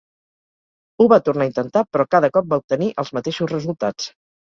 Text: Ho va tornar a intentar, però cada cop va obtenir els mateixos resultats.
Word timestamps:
Ho 1.03 1.07
va 1.13 1.19
tornar 1.27 1.47
a 1.47 1.51
intentar, 1.51 1.85
però 1.91 2.07
cada 2.17 2.33
cop 2.39 2.51
va 2.57 2.61
obtenir 2.65 2.91
els 3.05 3.17
mateixos 3.21 3.57
resultats. 3.59 4.15